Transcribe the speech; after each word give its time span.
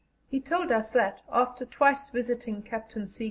He 0.29 0.39
told 0.41 0.71
us 0.71 0.89
that, 0.89 1.21
after 1.31 1.63
twice 1.63 2.09
visiting 2.09 2.63
Captain 2.63 3.05
C. 3.05 3.19